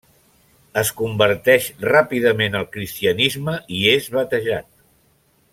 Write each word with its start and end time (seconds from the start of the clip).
Es 0.81 0.89
converteix 1.01 1.67
ràpidament 1.89 2.57
al 2.61 2.67
cristianisme 2.79 3.57
i 3.81 3.85
és 3.95 4.13
batejat. 4.21 4.71